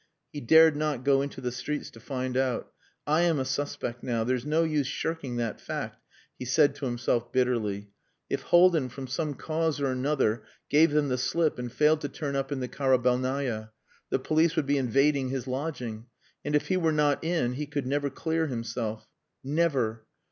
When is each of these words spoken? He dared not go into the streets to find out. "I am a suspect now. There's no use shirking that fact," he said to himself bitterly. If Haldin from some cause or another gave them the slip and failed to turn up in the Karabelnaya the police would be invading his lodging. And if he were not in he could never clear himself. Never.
He 0.33 0.41
dared 0.41 0.75
not 0.75 1.03
go 1.03 1.21
into 1.21 1.41
the 1.41 1.51
streets 1.51 1.91
to 1.91 1.99
find 1.99 2.35
out. 2.35 2.71
"I 3.05 3.21
am 3.21 3.37
a 3.37 3.45
suspect 3.45 4.01
now. 4.01 4.23
There's 4.23 4.47
no 4.47 4.63
use 4.63 4.87
shirking 4.87 5.35
that 5.35 5.61
fact," 5.61 6.01
he 6.39 6.43
said 6.43 6.73
to 6.73 6.85
himself 6.87 7.31
bitterly. 7.31 7.91
If 8.27 8.41
Haldin 8.45 8.89
from 8.89 9.05
some 9.05 9.35
cause 9.35 9.79
or 9.79 9.91
another 9.91 10.41
gave 10.71 10.89
them 10.89 11.09
the 11.09 11.19
slip 11.19 11.59
and 11.59 11.71
failed 11.71 12.01
to 12.01 12.09
turn 12.09 12.35
up 12.35 12.51
in 12.51 12.61
the 12.61 12.67
Karabelnaya 12.67 13.69
the 14.09 14.17
police 14.17 14.55
would 14.55 14.65
be 14.65 14.79
invading 14.79 15.29
his 15.29 15.45
lodging. 15.45 16.07
And 16.43 16.55
if 16.55 16.69
he 16.69 16.77
were 16.77 16.91
not 16.91 17.23
in 17.23 17.53
he 17.53 17.67
could 17.67 17.85
never 17.85 18.09
clear 18.09 18.47
himself. 18.47 19.07
Never. 19.43 20.07